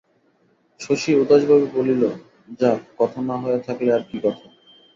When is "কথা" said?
2.97-3.19, 4.23-4.45